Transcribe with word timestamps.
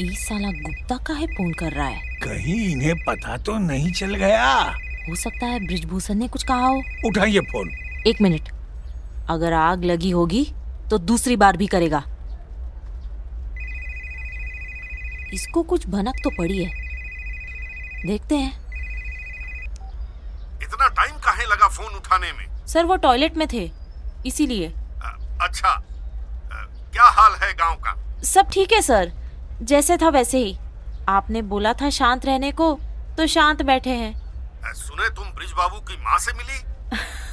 ई 0.00 0.08
साला 0.16 0.50
गुप्ता 0.52 0.96
का 0.96 1.14
है 1.14 1.26
फ़ोन 1.26 1.52
कर 1.52 1.72
रहा 1.72 1.86
है। 1.86 2.00
कहीं 2.22 2.58
इन्हें 2.68 2.94
पता 3.04 3.36
तो 3.36 3.56
नहीं 3.58 3.92
चल 3.92 4.14
गया। 4.14 4.44
हो 5.08 5.14
सकता 5.14 5.46
है 5.46 5.58
ब्रिजभूषण 5.66 6.14
ने 6.14 6.28
कुछ 6.28 6.42
कहा 6.42 6.66
हो। 6.66 6.82
उठाइए 7.06 7.40
फ़ोन। 7.40 7.70
एक 8.06 8.20
मिनट। 8.22 8.48
अगर 9.30 9.52
आग 9.52 9.84
लगी 9.84 10.10
होगी 10.10 10.44
तो 10.90 10.98
दूसरी 10.98 11.36
बार 11.36 11.56
भी 11.56 11.66
करेगा। 11.66 12.02
इसको 15.34 15.62
कुछ 15.62 15.86
भनक 15.88 16.22
तो 16.24 16.30
पड़ी 16.30 16.62
है। 16.64 16.70
देखते 18.06 18.36
हैं। 18.36 18.52
इतना 20.62 20.88
टाइम 20.88 21.16
काहे 21.16 21.46
लगा 21.46 21.68
फ़ोन 21.68 21.94
उठाने 21.94 22.32
में? 22.32 22.66
सर 22.66 22.84
वो 22.84 22.96
टॉयलेट 22.96 23.36
में 23.36 23.46
थे। 23.52 23.70
इसीलिए। 24.26 24.68
अच्छा। 25.42 25.76
क्या 26.92 27.04
हाल 27.12 27.34
है 27.34 27.52
गाँव 27.54 27.74
का? 27.76 28.22
सब 28.24 28.50
ठीक 28.52 28.72
है 28.72 28.80
सर। 28.82 29.12
जैसे 29.62 29.96
था 29.96 30.08
वैसे 30.08 30.38
ही। 30.38 30.58
आपने 31.08 31.42
बोला 31.42 31.72
था 31.72 31.90
शांत 31.90 32.26
रहने 32.26 32.52
को 32.52 32.78
तो 33.16 33.26
शांत 33.26 33.62
बैठे 33.62 33.90
हैं। 33.90 34.28
सुने 34.74 35.08
तुम 35.08 35.24
ब्रिज 35.24 35.52
बाबू 35.52 35.76
की 35.76 35.96
माँ 35.96 36.18
से 36.18 36.32
मिली? 36.32 36.64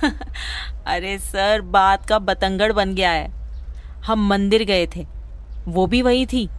अरे 0.87 1.19
सर 1.19 1.61
बात 1.61 2.09
का 2.09 2.19
बतंगड़ 2.19 2.73
बन 2.73 2.95
गया 2.95 3.11
है। 3.11 3.31
हम 4.05 4.27
मंदिर 4.27 4.63
गए 4.63 4.87
थे। 4.95 5.07
वो 5.67 5.87
भी 5.87 6.01
वही 6.01 6.25
थी। 6.25 6.49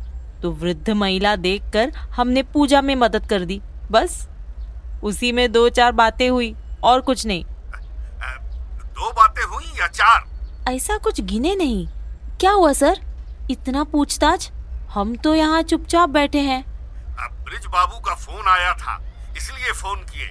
तो 0.43 0.51
वृद्ध 0.51 0.91
महिला 0.91 1.37
देखकर 1.37 1.91
हमने 1.91 2.43
पूजा 2.43 2.83
में 2.83 2.95
मदद 2.95 3.27
कर 3.27 3.45
दी। 3.45 3.61
बस 3.91 4.29
उसी 5.03 5.33
में 5.33 5.53
दो 5.53 5.69
चार 5.69 5.93
बातें 5.93 6.31
हुई 6.31 6.55
और 6.85 7.01
कुछ 7.01 7.27
नहीं। 7.27 7.45
दो 8.85 9.13
बातें 9.13 9.45
हुई 9.45 9.65
या 9.65 9.87
चार? 9.87 10.25
ऐसा 10.69 10.99
कुछ 10.99 11.21
गिने 11.21 11.55
नहीं। 11.55 11.87
क्या 12.41 12.51
हुआ 12.51 12.73
सर? 12.73 13.01
इतना 13.51 13.85
पूछताछ? 13.85 14.51
हम 14.97 15.15
तो 15.17 15.35
यहाँ 15.35 15.63
चुपचाप 15.63 16.09
बैठे 16.09 16.41
हैं। 16.41 16.63
अ, 16.63 17.27
ब्रिज 17.45 17.67
बाबू 17.67 17.99
का 18.01 18.15
फ़ोन 18.15 18.47
आया 18.49 18.73
था 18.75 18.95
इसलिए 19.37 19.73
फ़ोन 19.73 19.99
किए। 20.03 20.27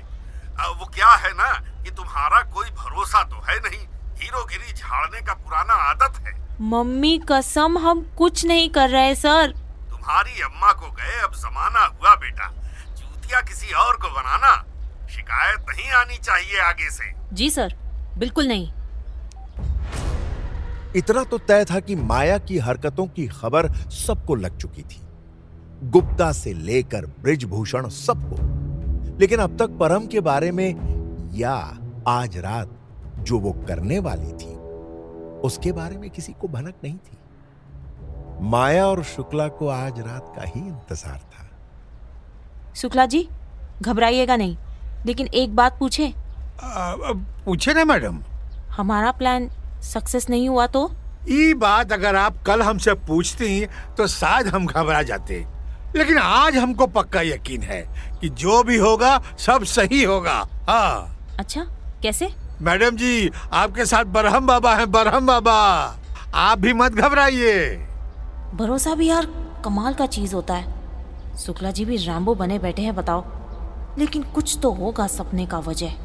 वो 0.80 0.86
क्या 0.86 1.10
है 1.16 1.32
ना 1.34 1.52
कि 1.84 1.92
तुम्हारा 1.92 2.40
कोई 2.54 2.70
भरोसा 2.70 3.24
तो 3.24 3.42
है 3.50 3.58
नहीं। 3.60 3.80
हीरोगिरी 4.22 4.74
झाड़ने 4.74 5.22
का 5.22 5.34
पुराना 5.34 5.74
आदत 5.84 6.18
है। 6.20 6.34
मम्मी 6.62 7.18
कसम 7.32 7.78
हम 7.78 8.02
कुछ 8.18 8.46
नहीं 8.46 8.70
कर 8.70 8.90
रहे 8.90 9.14
सर। 9.16 9.52
तुम्हारी 9.92 10.42
अम्मा 10.42 10.72
को 10.74 10.92
गए 10.92 11.20
अब 11.20 11.36
जमाना 11.36 11.86
हुआ 11.86 12.16
बेटा। 12.16 12.48
चूतिया 12.96 13.42
किसी 13.42 13.74
और 13.76 13.96
को 13.96 14.10
बनाना 14.10 14.56
शिकायत 15.10 15.66
नहीं 15.70 15.90
आनी 15.92 16.18
चाहिए 16.18 16.60
आगे 16.62 16.90
से। 16.92 17.14
जी 17.34 17.50
सर 17.50 17.76
बिल्कुल 18.18 18.48
नहीं। 18.48 18.72
इतना 20.96 21.24
तो 21.24 21.38
तय 21.38 21.66
था 21.66 21.80
कि 21.80 21.96
माया 21.96 22.38
की 22.38 22.58
हरकतों 22.58 23.06
की 23.08 23.28
खबर 23.28 23.72
सबको 23.74 24.36
लग 24.36 24.58
चुकी 24.58 24.82
थी। 24.82 25.02
गुप्ता 25.90 26.32
से 26.32 26.54
लेकर 26.54 27.06
ब्रिजभूषण 27.22 27.88
सबको। 27.90 28.36
लेकिन 29.20 29.40
अब 29.40 29.58
तक 29.58 29.78
परम 29.80 30.06
के 30.08 30.20
बारे 30.22 30.52
में 30.52 31.32
या 31.36 31.56
आज 32.08 32.38
रात 32.38 32.70
जो 33.20 33.40
वो 33.40 33.52
करने 33.68 34.00
वाली 34.00 34.32
थी 34.34 34.54
उसके 35.42 35.72
बारे 35.72 35.98
में 35.98 36.10
किसी 36.10 36.34
को 36.34 36.48
भनक 36.48 36.76
नहीं 36.84 36.96
थी। 36.96 37.18
माया 38.42 38.86
और 38.88 39.04
शुक्ला 39.04 39.48
को 39.50 39.68
आज 39.68 40.00
रात 40.00 40.34
का 40.36 40.44
ही 40.46 40.59
इंतज़ार 40.59 41.20
था। 41.32 41.50
शुक्ला 42.75 43.06
जी 43.06 43.28
घबराइएगा 43.81 44.36
नहीं 44.36 44.58
लेकिन 45.06 45.28
एक 45.34 45.56
बात 45.56 45.78
पूछे। 45.80 46.08
आ, 46.08 46.96
पूछे 47.46 47.74
ना 47.74 47.86
मैडम। 47.86 48.19
हमारा 48.72 49.12
प्लान 49.12 49.50
सक्सेस 49.94 50.29
नहीं 50.29 50.50
हुआ 50.50 50.68
तो? 50.68 50.91
ये 51.29 51.53
बात 51.53 51.94
अगर 51.94 52.16
आप 52.16 52.44
कल 52.44 52.62
हमसे 52.62 52.94
पूछती 52.94 53.66
तो 53.97 54.07
शायद 54.07 54.47
हम 54.47 54.66
घबरा 54.66 55.01
जाते। 55.01 55.46
लेकिन 55.96 56.18
आज 56.18 56.57
हमको 56.57 56.88
पक्का 56.88 57.22
यकीन 57.22 57.62
है 57.62 57.81
कि 58.22 58.29
जो 58.29 58.63
भी 58.63 58.78
होगा 58.78 59.18
सब 59.40 59.63
सही 59.63 60.03
होगा। 60.03 60.47
हाँ। 60.69 61.28
अच्छा 61.40 61.62
कैसे? 62.01 62.29
मैडम 62.62 62.90
जी 62.90 63.31
आपके 63.53 63.85
साथ 63.85 64.03
बरहम 64.03 64.47
बाबा 64.47 64.75
हैं 64.75 64.91
बरहम 64.91 65.25
बाबा। 65.25 65.57
आप 66.35 66.59
भी 66.59 66.74
मत 66.74 66.91
घबराइए। 66.91 67.75
भरोसा 68.56 68.95
भी 68.95 69.07
यार 69.07 69.28
कमाल 69.66 69.94
का 69.94 70.06
चीज़ 70.06 70.35
होता 70.35 70.53
है। 70.53 70.74
शुक्ला 71.38 71.72
जी 71.72 71.85
भी 71.85 71.97
रैम्बो 71.97 72.35
बने 72.35 72.59
बैठे 72.59 72.81
हैं 72.81 72.95
बताओ। 72.95 73.25
लेकिन 74.00 74.24
कुछ 74.24 74.57
तो 74.63 74.72
होगा 74.72 75.07
सपने 75.07 75.45
का 75.45 75.59
वजह। 75.59 76.05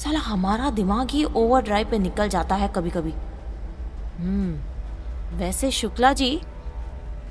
साला 0.00 0.18
हमारा 0.18 0.68
दिमाग 0.70 1.10
ही 1.10 1.24
ओवर 1.24 1.62
ड्राइव 1.62 1.88
पे 1.90 1.98
निकल 1.98 2.28
जाता 2.28 2.54
है 2.54 2.68
कभी 2.68 2.90
कभी 2.90 3.12
हम्म 4.18 5.36
वैसे 5.38 5.70
शुक्ला 5.70 6.12
जी 6.12 6.30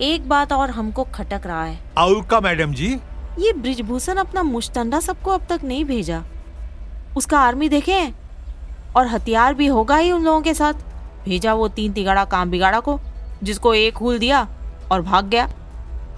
एक 0.01 0.27
बात 0.29 0.53
और 0.53 0.69
हमको 0.69 1.03
खटक 1.03 1.45
रहा 1.45 1.63
है। 1.63 1.79
और 1.97 2.21
का 2.25 2.39
मैडम 2.41 2.73
जी। 2.73 2.87
ये 3.39 3.53
ब्रिजभूषण 3.53 4.15
अपना 4.15 4.43
मुश्तंडा 4.43 4.99
सबको 4.99 5.31
अब 5.31 5.45
तक 5.49 5.63
नहीं 5.63 5.83
भेजा। 5.85 6.23
उसका 7.17 7.39
आर्मी 7.39 7.69
देखे 7.69 8.01
और 8.95 9.07
हथियार 9.07 9.53
भी 9.53 9.67
होगा 9.67 9.97
ही 9.97 10.11
उन 10.11 10.23
लोगों 10.23 10.41
के 10.41 10.53
साथ। 10.53 10.73
भेजा 11.25 11.53
वो 11.53 11.67
तीन 11.69 11.93
तिगाड़ा 11.93 12.25
काम 12.27 12.51
बिगाड़ा 12.51 12.79
को 12.79 12.99
जिसको 13.43 13.73
एक 13.73 13.97
हुल 13.97 14.19
दिया 14.19 14.47
और 14.91 15.01
भाग 15.01 15.25
गया। 15.25 15.49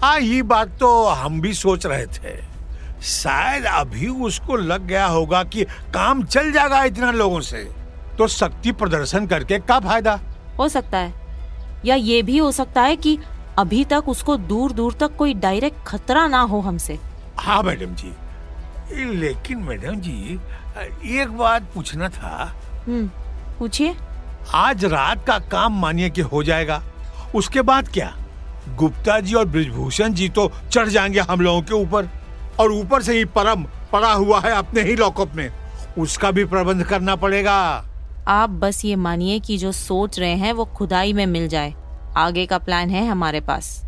हाँ 0.02 0.20
ये 0.20 0.42
बात 0.44 0.78
तो 0.80 1.06
हम 1.06 1.42
भी 1.42 1.54
सोच 1.54 1.86
रहे 1.86 2.06
थे। 2.08 2.51
शायद 3.02 3.66
अभी 3.66 4.08
उसको 4.08 4.56
लग 4.56 4.86
गया 4.88 5.06
होगा 5.06 5.44
कि 5.44 5.64
काम 5.94 6.24
चल 6.24 6.52
जाएगा 6.52 6.84
इतना 6.84 7.12
लोगों 7.12 7.40
से। 7.42 7.64
तो 8.18 8.28
शक्ति 8.28 8.72
प्रदर्शन 8.72 9.28
करके 9.28 9.60
क्या 9.60 9.80
फ़ायदा? 9.80 10.20
हो 10.60 10.68
सकता 10.70 10.98
है। 10.98 11.14
या 11.86 11.96
ये 11.96 12.22
भी 12.22 12.38
हो 12.38 12.52
सकता 12.52 12.82
है 12.82 12.96
कि 12.96 13.18
अभी 13.60 13.84
तक 13.86 14.10
उसको 14.10 14.36
दूर 14.38 14.72
दूर 14.72 14.94
तक 14.94 15.16
कोई 15.16 15.34
डायरेक्ट 15.34 15.84
खतरा 15.88 16.28
ना 16.28 16.42
हो 16.42 16.60
हमसे। 16.62 17.00
हाँ 17.38 17.64
मैडम 17.64 17.96
जी। 17.96 18.14
लेकिन 19.16 19.58
मैडम 19.58 19.96
जी 19.96 20.40
एक 21.20 21.38
बात 21.38 21.64
पूछना 21.76 22.10
था। 22.10 22.62
हम्म 22.88 23.08
पूछिए। 23.60 23.96
आज 24.54 24.86
रात 24.86 25.26
का 25.28 25.38
काम 25.40 25.80
मानिए 25.82 26.10
कि 26.10 26.22
हो 26.22 26.44
जाएगा। 26.44 26.82
उसके 27.36 27.62
बाद 27.62 27.88
क्या? 27.88 28.16
गुप्ता 28.70 29.20
जी 29.20 29.34
और 29.34 29.46
ब्रिजभूषण 29.46 30.14
जी 30.14 30.30
तो 30.30 30.52
चढ़ 30.72 30.88
जाएँगे 30.88 31.20
हम 31.20 31.42
लोगों 31.42 31.62
के 31.62 31.74
ऊपर। 31.74 32.10
और 32.60 32.72
ऊपर 32.72 33.02
से 33.02 33.18
ही 33.18 33.26
परम 33.26 33.64
पड़ा 33.92 34.12
हुआ 34.14 34.40
है 34.40 34.52
अपने 34.52 34.82
ही 34.82 34.96
लॉकअप 34.96 35.36
में। 35.36 35.50
उसका 35.98 36.32
भी 36.32 36.46
प्रबंध 36.46 36.84
करना 36.84 37.16
पड़ेगा। 37.16 37.86
आप 38.28 38.50
बस 38.50 38.84
ये 38.86 38.96
मानिए 38.96 39.40
कि 39.40 39.58
जो 39.58 39.72
सोच 39.72 40.20
रहे 40.20 40.36
हैं 40.36 40.54
वो 40.54 40.66
खुदाई 40.66 41.14
में 41.14 41.26
मिल 41.26 41.48
जाए। 41.48 41.74
आगे 42.18 42.46
का 42.46 42.58
प्लान 42.58 42.90
है 42.90 43.08
हमारे 43.08 43.40
पास। 43.40 43.82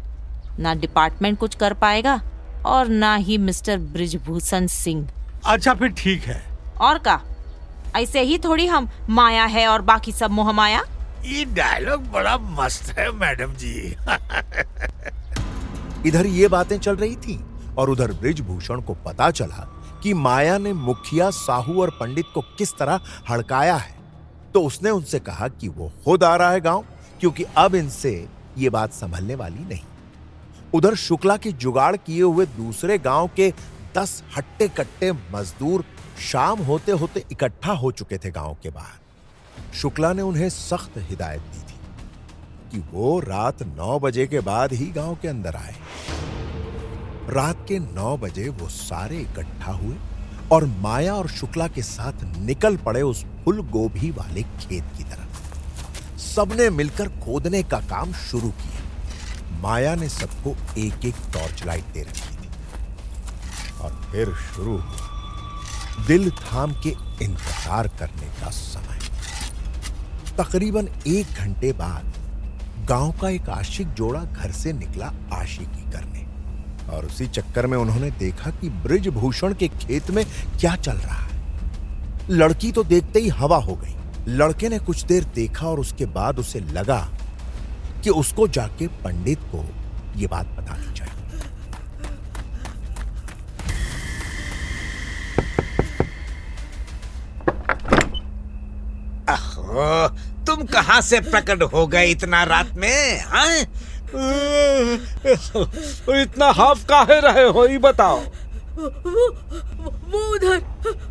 ना 0.59 0.73
डिपार्टमेंट 0.73 1.40
कुछ 1.40 1.56
कर 1.56 1.73
पाएगा 1.73 2.22
और 2.66 2.88
ना 2.88 3.16
ही 3.16 3.38
मिस्टर 3.38 3.78
ब्रिजभूषण 3.78 4.68
सिंह। 4.68 5.07
अच्छा 5.46 5.73
फिर 5.73 5.90
ठीक 5.90 6.23
है। 6.23 6.41
और 6.81 6.97
का? 6.97 7.22
ऐसे 7.96 8.22
ही 8.22 8.38
थोड़ी 8.38 8.66
हम 8.68 8.90
माया 9.09 9.46
है 9.46 9.68
और 9.68 9.81
बाकी 9.81 10.12
सब 10.12 10.31
मोह 10.31 10.52
माया? 10.52 10.84
ये 11.25 11.46
डायलॉग 11.46 12.12
बड़ा 12.12 12.38
मस्त 12.38 12.97
है 13.00 13.12
मैडम 13.12 13.53
जी। 13.53 13.96
इधर 16.09 16.25
ये 16.25 16.47
बातें 16.47 16.78
चल 16.79 16.96
रही 16.96 17.16
थी। 17.16 17.40
और 17.78 17.89
उधर 17.89 18.11
ब्रिजभूषण 18.11 18.81
को 18.81 18.94
पता 19.06 19.29
चला 19.31 19.67
कि 20.03 20.13
माया 20.13 20.57
ने 20.57 20.73
मुखिया 20.73 21.29
साहू 21.31 21.81
और 21.81 21.89
पंडित 22.00 22.25
को 22.34 22.41
किस 22.57 22.73
तरह 22.78 23.00
हड़काया 23.29 23.75
है। 23.75 23.95
तो 24.53 24.63
उसने 24.63 24.89
उनसे 24.89 25.19
कहा 25.19 25.47
कि 25.50 25.67
वो 25.67 25.91
खुद 26.05 26.23
आ 26.23 26.35
रहा 26.35 26.52
है 26.52 26.61
गाँव, 26.61 26.84
क्योंकि 27.20 27.43
अब 27.58 27.75
इनसे 27.75 28.11
ये 28.58 28.70
बात 28.70 28.93
संभलने 28.93 29.35
वाली 29.35 29.66
नहीं। 29.66 29.84
उधर 30.73 30.96
शुक्ला 30.96 31.37
की 31.37 31.52
जुगाड़ 31.53 31.96
किए 31.97 32.22
हुए 32.22 32.46
दूसरे 32.47 32.97
गाँव 32.99 33.29
के 33.35 33.52
दस 33.97 34.23
हट्टे 34.37 34.67
कट्टे 34.67 35.11
मजदूर 35.11 35.84
शाम 36.22 36.59
होते 36.64 36.91
होते 36.91 37.23
इकट्ठा 37.31 37.73
हो 37.73 37.91
चुके 37.91 38.17
थे 38.17 38.31
गाँव 38.31 38.58
के 38.64 38.70
बाहर। 38.70 39.73
शुक्ला 39.75 40.11
ने 40.14 40.22
उन्हें 40.22 40.49
सख्त 40.49 40.97
हिदायत 40.99 41.41
दी 41.41 41.61
थी 41.61 41.79
कि 42.72 42.84
वो 42.91 43.20
रात 43.20 43.64
नौ 43.64 43.99
बजे 43.99 44.28
के 44.28 44.40
बाद 44.41 44.73
ही 44.73 44.85
गाँव 44.91 45.17
के 45.22 45.28
अंदर 45.28 45.55
आए। 45.55 45.75
रात 47.29 47.66
के 47.67 47.78
नौ 47.79 48.16
बजे 48.17 48.47
वो 48.49 48.67
सारे 48.70 49.17
इकट्ठा 49.17 49.72
हुए 49.72 49.96
और 50.52 50.66
माया 50.81 51.14
और 51.14 51.28
शुक्ला 51.29 51.67
के 51.67 51.81
साथ 51.81 52.23
निकल 52.37 52.78
पड़े 52.78 53.02
उस 53.02 53.23
फुल 53.43 53.61
गोभी 53.67 54.09
वाले 54.11 54.43
खेत 54.43 54.84
की 54.97 55.03
तरफ़। 55.03 56.20
सबने 56.20 56.70
मिलकर 56.70 57.08
खोदने 57.20 57.61
का 57.64 57.79
काम 57.90 58.14
शुरू 58.22 58.49
किया। 58.52 59.59
माया 59.61 59.93
ने 59.96 60.09
सबको 60.09 60.55
एक 60.79 61.05
एक 61.05 61.16
टॉर्च 61.34 61.66
लाइट 61.66 61.93
दे 61.93 62.02
रखी 62.02 62.35
थी। 62.35 63.81
और 63.81 63.91
फिर 64.11 64.34
शुरू 64.46 64.78
हुआ। 64.78 66.05
दिल 66.08 66.29
थाम 66.31 66.73
के 66.84 66.90
इंतज़ार 67.25 67.87
करने 67.99 68.28
का 68.41 68.49
समय। 68.49 68.99
तकरीबन 70.37 70.87
एक 71.08 71.40
घंटे 71.40 71.72
बाद 71.73 72.14
गाँव 72.90 73.11
का 73.11 73.29
एक 73.29 73.49
आशिक 73.49 73.93
जोड़ा 73.93 74.23
घर 74.23 74.52
से 74.52 74.73
निकला 74.73 75.11
आशिकी 75.34 75.91
करने। 75.91 76.22
और 76.90 77.06
उसी 77.06 77.28
चक्कर 77.28 77.68
में 77.68 77.78
उन्होंने 77.78 78.12
देखा 78.12 78.52
कि 78.52 78.70
ब्रिजभूषण 78.70 79.53
के 79.53 79.68
खेत 79.68 80.12
में 80.12 80.26
क्या 80.59 80.76
चल 80.76 80.97
रहा 80.97 81.16
है। 81.16 81.41
लड़की 82.30 82.72
तो 82.72 82.84
देखते 82.84 83.20
ही 83.20 83.30
हवा 83.30 83.58
हो 83.58 83.76
गई। 83.76 83.96
लड़के 84.28 84.70
ने 84.70 84.80
कुछ 84.80 85.03
देर 85.03 85.24
देखा 85.24 85.68
और 85.68 85.80
उसके 85.80 86.06
बाद 86.06 86.40
उसे 86.40 86.59
लगा 86.59 87.08
कि 88.03 88.09
उसको 88.09 88.47
जाके 88.47 88.88
पंडित 88.88 89.40
को 89.56 89.66
यह 90.20 90.28
बात 90.28 90.46
बतानी 90.46 90.94
चाहिए 90.94 91.12
तुम 100.47 100.64
कहाँ 100.64 101.02
से 101.02 101.20
प्रकट 101.20 101.64
हो 101.64 101.88
गए 101.88 102.06
इतना 102.06 102.44
रात 102.44 102.72
में 102.76 103.22
हाँ? 103.22 103.47
इतना 106.22 106.52
हाफ़ 106.52 106.85
काहे 106.85 107.20
रहे 107.20 107.47
हो 107.49 107.66
ये 107.67 107.78
बताओ। 107.78 108.20
वो 108.78 110.20
उधर 110.35 110.58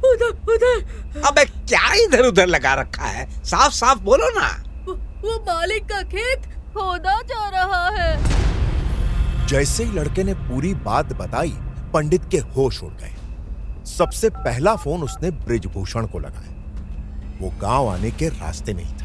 उधर 0.04 0.52
उधर। 0.52 1.22
अबे 1.26 1.44
क्या 1.44 1.92
इधर 1.94 2.26
उधर 2.26 2.46
लगा 2.46 2.74
रखा 2.74 3.04
है? 3.04 3.26
साफ़ 3.44 3.72
साफ़ 3.72 3.98
बोलो 3.98 4.28
ना। 4.28 4.48
वो 5.22 5.34
मालिक 5.40 5.84
का 5.84 6.02
खेत 6.02 6.46
खोदा 6.74 7.20
जा 7.22 7.48
रहा 7.48 7.88
है। 7.88 8.10
जैसे 9.46 9.84
ही 9.84 9.92
लड़के 9.92 10.22
ने 10.24 10.34
पूरी 10.34 10.74
बात 10.74 11.12
बताई 11.12 11.54
पंडित 11.94 12.22
के 12.30 12.38
होश 12.56 12.82
उड़ 12.82 12.92
गए। 12.92 13.12
सबसे 13.86 14.30
पहला 14.30 14.76
फ़ोन 14.76 15.02
उसने 15.02 15.30
ब्रिजभूषण 15.30 16.06
को 16.06 16.18
लगाया। 16.18 16.50
वो 17.40 17.52
गाँव 17.60 17.88
आने 17.88 18.10
के 18.10 18.28
रास्ते 18.28 18.74
में 18.74 18.84
ही 18.84 18.92
था। 18.92 19.01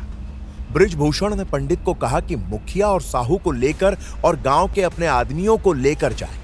ब्रिजभूषण 0.78 1.36
ने 1.36 1.44
पंडित 1.44 1.80
को 1.84 1.94
कहा 1.94 2.20
कि 2.20 2.36
मुखिया 2.36 2.88
और 2.88 3.02
साहू 3.02 3.38
को 3.38 3.52
लेकर 3.52 3.98
और 4.26 4.36
गाँव 4.40 4.72
के 4.74 4.82
अपने 4.82 5.06
आदमियों 5.08 5.58
को 5.58 5.72
लेकर 5.74 6.14
जाए 6.14 6.36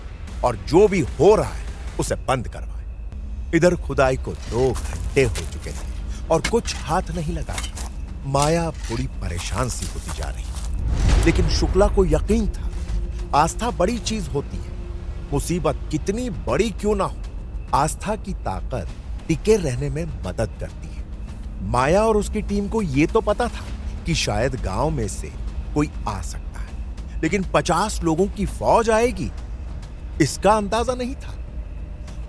और 0.44 0.56
जो 0.68 0.88
भी 0.88 1.00
हो 1.20 1.34
रहा 1.36 1.50
है, 1.50 1.66
उसे 2.00 2.16
बंद 2.28 2.48
करवाए। 2.48 3.52
इधर 3.56 3.76
खुदाई 3.76 4.18
को 4.18 4.32
दो 4.32 4.72
घंटे 4.72 5.24
हो 5.24 5.46
चुके 5.54 5.72
थे 5.72 6.28
और 6.32 6.42
कुछ 6.50 6.76
हाथ 6.76 7.12
नहीं 7.16 7.34
लगा। 7.34 7.56
माया 8.26 8.70
थोड़ी 8.72 9.08
परेशान 9.22 9.70
सी 9.70 9.86
होती 9.86 10.18
जा 10.18 10.30
रही 10.30 11.26
लेकिन 11.26 11.50
शुक्ला 11.50 11.88
को 11.88 12.06
यकीन 12.06 12.48
था, 12.48 12.70
आस्था 13.36 13.70
बड़ी 13.72 13.98
चीज़ 14.00 14.30
होती 14.30 14.58
है। 14.58 14.72
मुसीबत 15.34 15.88
कितनी 15.92 16.30
बड़ी 16.48 16.70
क्यों 16.72 16.96
ना 16.96 17.04
हो। 17.04 17.22
आस्था 17.74 18.16
की 18.16 18.34
ताकत 18.34 18.90
टिके 19.28 19.58
रहने 19.58 19.90
में 19.90 20.06
मदद 20.26 20.58
करती 20.60 20.96
है। 20.96 21.06
माया 21.70 22.04
और 22.04 22.18
उसकी 22.18 22.42
टीम 22.42 22.68
को 22.68 22.82
यह 22.82 23.06
तो 23.06 23.22
पता 23.22 23.48
था 23.48 23.66
कि 24.04 24.16
शायद 24.16 24.56
गाँव 24.56 24.90
में 24.90 25.08
से 25.08 25.32
कोई 25.74 25.90
आ 26.08 26.22
सकता 26.22 26.60
है। 26.60 27.22
लेकिन 27.22 27.46
पचास 27.54 28.00
लोगों 28.04 28.28
की 28.28 28.46
फौज 28.46 28.90
आएगी 28.90 29.30
इसका 30.22 30.52
अंदाज़ा 30.52 30.94
नहीं 30.94 31.16
था। 31.16 31.36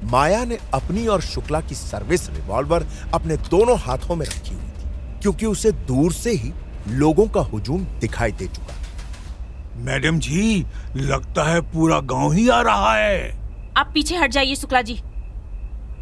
माया 0.02 0.44
ने 0.44 0.58
अपनी 0.74 1.06
और 1.06 1.20
शुक्ला 1.20 1.60
की 1.60 1.74
सर्विस 1.74 2.28
रिवॉल्वर 2.30 2.86
अपने 3.14 3.36
दोनों 3.36 3.78
हाथों 3.78 4.16
में 4.16 4.26
रखी 4.26 4.54
हुई 4.54 4.64
थी 4.64 5.20
क्योंकि 5.22 5.46
उसे 5.46 5.72
दूर 5.72 6.12
से 6.12 6.30
ही 6.30 6.52
लोगों 6.88 7.26
का 7.28 7.40
हुजूम 7.40 7.84
दिखाई 8.00 8.32
दे 8.32 8.46
चुका। 8.46 8.74
मैडम 9.76 10.18
जी 10.18 10.64
लगता 10.96 11.44
है 11.44 11.60
पूरा 11.60 12.00
गाँव 12.00 12.32
ही 12.32 12.48
आ 12.48 12.60
रहा 12.60 12.94
है। 12.94 13.30
आप 13.76 13.90
पीछे 13.94 14.16
हट 14.16 14.30
जाइए 14.30 14.54
शुक्ला 14.54 14.82
जी। 14.82 15.00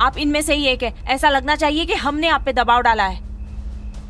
आप 0.00 0.16
इनमें 0.19 0.42
से 0.42 0.54
ही 0.54 0.66
एक 0.66 0.82
है। 0.82 0.94
ऐसा 1.04 1.28
लगना 1.28 1.56
चाहिए 1.56 1.84
कि 1.84 1.94
हमने 1.94 2.28
आप 2.28 2.44
पे 2.44 2.52
दबाव 2.52 2.80
डाला 2.80 3.04
है। 3.04 3.20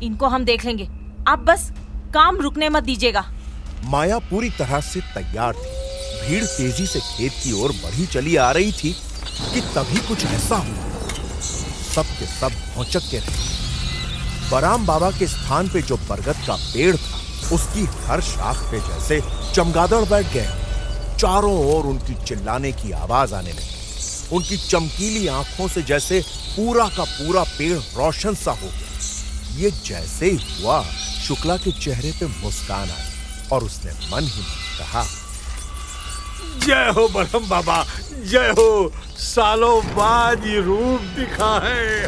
इनको 0.03 0.27
हम 0.27 0.45
देख 0.45 0.65
लेंगे। 0.65 0.87
आप 1.27 1.39
बस 1.39 1.71
काम 2.13 2.37
रुकने 2.37 2.69
मत 2.69 2.83
दीजिएगा। 2.83 3.25
माया 3.83 4.17
पूरी 4.19 4.49
तरह 4.49 4.81
से 4.81 4.99
तैयार 4.99 5.53
थी। 5.53 6.27
भीड़ 6.27 6.43
तेज़ी 6.45 6.87
से 6.87 6.99
खेत 6.99 7.31
की 7.43 7.51
ओर 7.51 7.71
बढ़ी 7.71 8.05
चली 8.05 8.35
आ 8.35 8.51
रही 8.51 8.71
थी 8.71 8.91
कि 9.53 9.61
तभी 9.61 9.99
कुछ 10.07 10.25
ऐसा 10.25 10.55
हुआ। 10.55 10.91
सब 11.95 12.05
के 12.19 12.25
सब 12.25 12.51
भौचक 12.75 13.09
के 13.11 13.17
रहे। 13.17 14.49
बराम 14.51 14.85
बाबा 14.85 15.11
के 15.11 15.27
स्थान 15.27 15.69
पे 15.69 15.81
जो 15.81 15.97
बरगद 15.97 16.45
का 16.47 16.55
पेड़ 16.55 16.95
था, 16.95 17.21
उसकी 17.55 17.85
हर 18.05 18.21
शाख 18.21 18.57
पे 18.71 18.79
जैसे 18.79 19.21
चमगादड़ 19.53 20.03
बैठ 20.05 20.33
गए। 20.33 20.47
चारों 21.17 21.55
ओर 21.65 21.85
उनकी 21.85 22.23
चिल्लाने 22.25 22.71
की 22.71 22.91
आवाज़ 22.91 23.33
आने 23.33 23.51
लगी। 23.51 24.35
उनकी 24.35 24.57
चमकीली 24.57 25.27
आँखों 25.27 25.67
से 25.67 25.81
जैसे 25.81 26.21
पूरा 26.55 26.87
का 26.87 27.03
पूरा 27.03 27.43
पेड़ 27.43 27.77
रोशन 27.77 28.35
सा 28.35 28.51
हो 28.51 28.67
गया। 28.67 28.91
ये 29.55 29.71
जैसे 29.71 30.25
ही 30.25 30.63
हुआ 30.63 30.79
शुक्ला 31.23 31.55
के 31.57 31.71
चेहरे 31.73 32.11
पे 32.11 32.25
मुस्कान 32.43 32.89
आई 32.89 33.49
और 33.51 33.63
उसने 33.63 33.91
मन 34.11 34.23
ही 34.23 34.41
मन 34.41 34.77
कहा, 34.79 35.03
जय 36.65 36.91
हो 36.95 37.07
बरम 37.09 37.47
बाबा, 37.49 37.83
जय 38.23 38.49
हो। 38.49 38.91
सालों 39.19 39.81
बाद 39.95 40.45
ये 40.45 40.59
रूप 40.61 41.01
दिखा 41.17 41.53
है। 41.63 42.07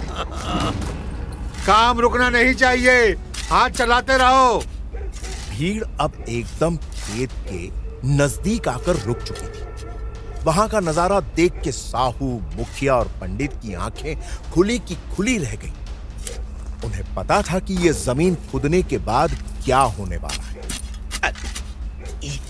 काम 1.66 2.00
रुकना 2.00 2.30
नहीं 2.30 2.54
चाहिए, 2.56 3.12
हाथ 3.50 3.70
चलाते 3.72 4.18
रहो। 4.18 4.58
भीड़ 5.50 5.84
अब 6.02 6.24
एकदम 6.30 6.78
खेत 6.78 7.32
के 7.48 7.68
नज़दीक 8.08 8.68
आकर 8.68 8.96
रुक 8.98 9.20
चुकी 9.20 9.48
थी। 9.48 9.64
वहाँ 10.44 10.68
का 10.70 10.80
नज़ारा 10.80 11.20
देख 11.36 11.62
के 11.64 11.72
साहू, 11.72 12.28
मुखिया 12.56 12.96
और 12.96 13.08
पंडित 13.22 13.54
की 13.62 13.74
आँखें 13.76 14.16
खुली 14.52 14.78
की 14.80 14.96
खुली 15.16 15.38
रह 15.38 15.56
गई। 15.56 15.74
उन्हें 16.84 17.04
पता 17.16 17.42
था 17.42 17.60
कि 17.60 17.74
ये 17.76 17.94
ज़मीन 17.94 18.36
खुदने 18.52 18.82
के 18.82 18.98
बाद 18.98 19.32
क्या 19.66 19.80
होने 19.80 20.18
वाला 20.18 20.44
है। 20.44 21.34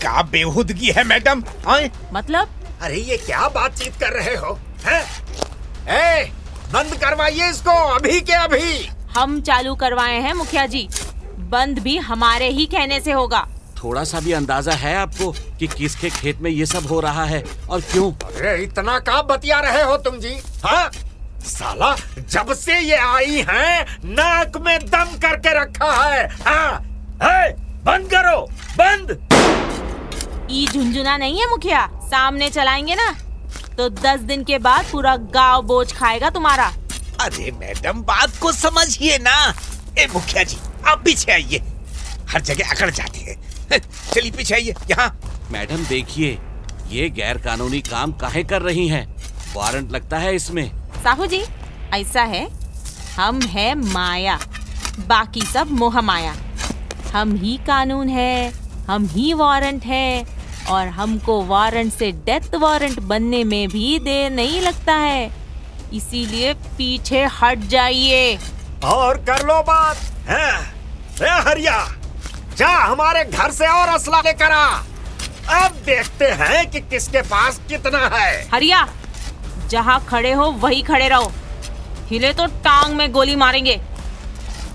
का 0.01 0.21
बेहुदगी 0.21 0.91
है 0.91 1.03
मैडम? 1.03 1.43
हाँ? 1.65 1.79
मतलब? 2.13 2.49
अरे 2.81 2.97
ये 2.97 3.17
क्या 3.17 3.47
बातचीत 3.49 3.95
कर 3.95 4.13
रहे 4.13 4.35
हो 4.35 4.59
हैं? 4.85 5.03
ए, 5.89 6.31
बंद 6.73 6.95
करवाइए 6.95 7.49
इसको 7.49 7.71
अभी 7.95 8.21
के 8.21 8.33
अभी। 8.33 8.89
हम 9.17 9.41
चालू 9.41 9.75
करवाए 9.75 10.19
हैं 10.21 10.33
मुखिया 10.33 10.65
जी। 10.65 10.87
बंद 11.49 11.79
भी 11.79 11.97
हमारे 11.97 12.49
ही 12.49 12.65
कहने 12.65 12.99
से 12.99 13.11
होगा। 13.11 13.47
थोड़ा 13.83 14.03
सा 14.03 14.19
भी 14.19 14.31
अंदाज़ा 14.31 14.73
है 14.73 14.95
आपको 14.95 15.31
कि 15.59 15.67
किसके 15.67 16.09
खेत 16.09 16.39
में 16.41 16.49
ये 16.51 16.65
सब 16.65 16.87
हो 16.87 16.99
रहा 16.99 17.25
है 17.25 17.43
और 17.69 17.81
क्यों? 17.81 18.11
अरे 18.11 18.63
इतना 18.63 18.99
का 18.99 19.21
बतिया 19.21 19.59
रहे 19.59 19.83
हो 19.83 19.97
तुम 19.97 20.17
जी 20.17 20.33
हाँ? 20.65 20.91
साला 21.45 21.95
जब 22.19 22.53
से 22.53 22.79
ये 22.79 22.95
आई 22.97 23.43
हैं 23.49 23.85
नाक 24.05 24.57
में 24.57 24.77
दम 24.85 25.17
करके 25.21 25.59
रखा 25.59 25.91
है। 26.03 26.27
हाँ 26.37 26.79
है, 27.23 27.51
बंद 27.85 28.09
करो 28.13 28.41
बंद। 28.79 29.17
ई 30.51 30.65
झुंझुना 30.67 31.17
नहीं 31.17 31.39
है 31.39 31.49
मुखिया 31.49 31.87
सामने 32.03 32.49
चलाएँगे 32.49 32.95
ना। 32.95 33.11
तो 33.77 33.89
दस 33.89 34.19
दिन 34.21 34.43
के 34.43 34.57
बाद 34.59 34.85
पूरा 34.91 35.15
गाँव 35.33 35.61
बोझ 35.67 35.91
खाएगा 35.93 36.29
तुम्हारा। 36.29 36.65
अरे 37.21 37.51
मैडम 37.51 38.01
बात 38.03 38.37
को 38.41 38.51
समझिए 38.51 39.17
ना। 39.17 39.37
ए 39.99 40.07
मुखिया 40.13 40.43
जी 40.43 40.57
आप 40.87 41.01
पीछे 41.05 41.31
आइए। 41.31 41.61
हर 42.29 42.41
जगह 42.41 42.71
अकड़ 42.71 42.89
जाते 42.89 43.19
हैं। 43.19 43.79
चलिए 44.13 44.31
पीछे 44.31 44.55
आइए 44.55 44.75
यहाँ। 44.91 45.07
मैडम 45.51 45.85
देखिए 45.85 46.37
ये 46.89 47.09
गैर 47.09 47.37
कानूनी 47.37 47.79
काम 47.81 48.11
काहे 48.13 48.43
कर 48.43 48.61
रही 48.61 48.87
हैं? 48.87 49.05
वारंट 49.55 49.91
लगता 49.91 50.17
है 50.17 50.35
इसमें। 50.35 50.69
साहू 51.05 51.25
जी 51.25 51.41
ऐसा 51.93 52.21
है 52.23 52.47
हम 53.15 53.41
है 53.41 53.73
माया 53.75 54.37
बाकी 55.07 55.41
सब 55.41 55.71
मोह 55.71 55.99
माया। 56.01 56.33
हम 57.15 57.35
ही 57.35 57.55
कानून 57.57 58.09
है 58.09 58.51
हम 58.87 59.05
ही 59.07 59.33
वारंट 59.33 59.83
है 59.85 60.25
और 60.69 60.87
हमको 60.87 61.35
वारंट 61.45 61.93
से 61.93 62.11
डेथ 62.25 62.55
वारंट 62.55 62.99
बनने 63.11 63.43
में 63.43 63.67
भी 63.69 63.99
देर 63.99 64.31
नहीं 64.31 64.61
लगता 64.61 64.95
है। 64.95 65.29
इसीलिए 65.93 66.53
पीछे 66.77 67.23
हट 67.41 67.67
जाइए। 67.67 68.35
और 68.83 69.23
कर 69.27 69.45
लो 69.47 69.61
बात 69.61 69.97
है? 70.29 70.51
हरिया 71.49 71.79
जा 72.57 72.75
हमारे 72.83 73.23
घर 73.25 73.51
से 73.51 73.67
और 73.67 73.87
असला 73.89 74.21
लेकर 74.21 74.51
आ। 74.51 74.67
अब 75.63 75.81
देखते 75.85 76.31
हैं 76.39 76.69
कि 76.71 76.79
किसके 76.81 77.21
पास 77.29 77.61
कितना 77.69 78.07
है। 78.13 78.47
हरिया 78.53 78.87
जहाँ 79.75 79.99
खड़े 80.05 80.31
हो 80.33 80.45
वही 80.59 80.81
खड़े 80.83 81.07
रहो। 81.09 81.31
हिले 82.07 82.31
तो 82.33 82.45
टांग 82.63 82.93
में 82.95 83.11
गोली 83.11 83.35
मारेंगे 83.35 83.79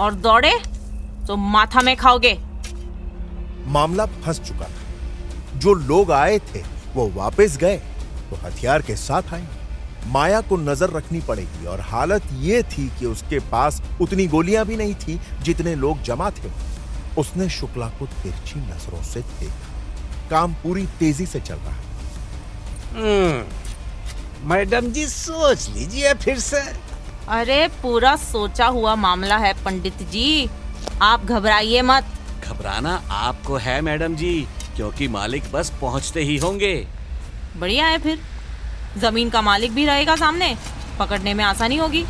और 0.01 0.15
दौड़े 0.17 0.53
तो 1.29 1.37
माथा 1.37 1.81
में 1.81 1.97
खाओगे। 1.97 2.33
मामला 3.67 4.07
फंस 4.07 4.41
चुका 4.41 4.65
था। 4.65 5.59
जो 5.59 5.75
लोग 5.75 6.13
आए 6.13 6.39
थे 6.47 6.63
वो 6.95 7.09
वापस 7.15 7.57
गए 7.57 7.77
तो 8.31 8.37
हथियार 8.45 8.83
के 8.83 8.97
साथ 8.99 9.33
आए। 9.35 9.47
माया 10.07 10.41
को 10.41 10.57
नज़र 10.59 10.91
रखनी 10.91 11.21
पड़ेगी 11.21 11.67
और 11.67 11.81
हालत 11.83 12.23
ये 12.41 12.63
थी 12.69 12.89
कि 12.99 13.07
उसके 13.07 13.39
पास 13.51 13.83
उतनी 14.01 14.27
गोलियाँ 14.27 14.65
भी 14.67 14.77
नहीं 14.77 14.95
थी 14.97 15.19
जितने 15.43 15.75
लोग 15.77 16.03
जमा 16.03 16.31
थे। 16.33 16.51
उसने 17.19 17.49
शुक्ला 17.51 17.89
को 17.99 18.07
तिरछी 18.07 18.61
नज़रों 18.61 19.03
से 19.05 19.21
देखा। 19.21 20.29
काम 20.31 20.55
पूरी 20.63 20.87
तेज़ी 20.99 21.27
से 21.27 21.41
चल 21.41 21.55
रहा 21.57 21.79
मैडम 24.45 24.87
जी 24.87 25.07
सोच 25.07 25.69
लीजिए 25.69 26.13
फिर 26.15 26.39
से। 26.39 26.61
अरे 27.29 27.67
पूरा 27.83 28.15
सोचा 28.17 28.67
हुआ 28.67 28.95
मामला 28.95 29.37
है 29.37 29.53
पंडित 29.65 30.03
जी। 30.03 30.49
आप 31.03 31.25
घबराइए 31.25 31.83
मत। 31.83 32.05
घबराना 32.45 33.03
आपको 33.11 33.57
है 33.57 33.81
मैडम 33.81 34.15
जी 34.17 34.49
क्योंकि 34.77 35.09
मालिक 35.09 35.53
बस 35.53 35.73
पहुँचते 35.81 36.21
ही 36.21 36.37
होंगे। 36.37 36.75
बढ़िया 37.57 37.87
है 37.87 37.99
फिर। 37.99 38.21
ज़मीन 38.99 39.31
का 39.31 39.43
मालिक 39.43 39.73
भी 39.73 39.85
रहेगा 39.87 40.17
सामने। 40.17 40.57
पकड़ने 40.99 41.35
में 41.35 41.45
आसानी 41.45 41.77
होगी। 41.77 42.05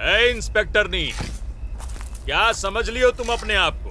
ए 0.00 0.30
इंस्पेक्टर 0.30 0.88
नी 0.90 1.02
क्या 2.24 2.50
समझ 2.52 2.88
लियो 2.88 3.10
तुम 3.10 3.32
अपने 3.32 3.54
आप 3.54 3.74
को? 3.84 3.90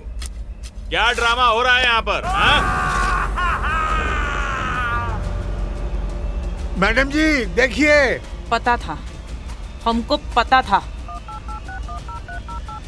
क्या 0.90 1.12
ड्रामा 1.14 1.46
हो 1.46 1.62
रहा 1.62 1.76
है 1.76 1.84
यहाँ 1.84 2.02
पर 2.02 2.24
हाँ? 2.26 2.78
मैडम 6.78 7.10
जी 7.12 7.46
देखिए। 7.56 8.20
पता 8.52 8.76
था। 8.78 8.98
हमको 9.86 10.18
पता 10.36 10.62
था। 10.62 10.82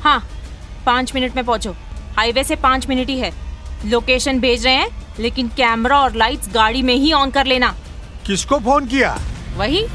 हाँ 0.04 0.20
पाँच 0.86 1.14
मिनट 1.16 1.36
में 1.36 1.46
पहुंचो। 1.46 1.76
हाईवे 2.18 2.44
से 2.44 2.56
पाँच 2.58 2.88
मिनट 2.90 3.10
ही 3.10 3.20
है। 3.20 3.32
लोकेशन 3.86 4.40
भेज 4.40 4.66
रहे 4.66 4.76
हैं 4.76 5.16
लेकिन 5.20 5.48
कैमरा 5.58 6.00
और 6.00 6.16
लाइट्स 6.16 6.50
गाड़ी 6.54 6.82
में 6.82 6.94
ही 6.94 7.12
ऑन 7.14 7.32
कर 7.32 7.46
लेना। 7.46 7.76
किसको 8.28 8.60
फ़ोन 8.60 8.88
किया? 8.88 9.18
वही 9.56 9.86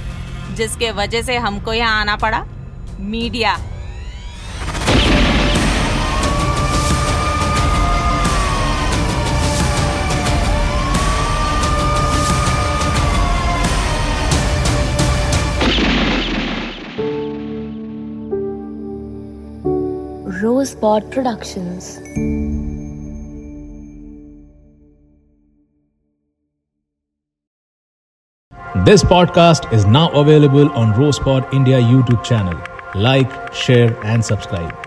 जिसके 0.54 0.90
वजह 0.92 1.22
से 1.22 1.36
हमको 1.38 1.72
यहाँ 1.72 2.00
आना 2.00 2.16
पड़ा। 2.16 2.44
media. 2.98 3.56
Rosebud 20.42 21.10
Productions. 21.10 21.98
This 28.84 29.02
podcast 29.02 29.72
is 29.72 29.84
now 29.84 30.10
available 30.12 30.70
on 30.72 30.92
Rosepod 30.92 31.52
India 31.52 31.80
YouTube 31.80 32.22
channel. 32.22 32.75
Like, 32.96 33.52
share, 33.52 33.94
and 34.06 34.24
subscribe. 34.24 34.85